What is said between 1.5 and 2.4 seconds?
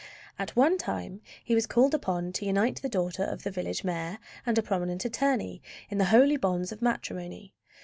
was called upon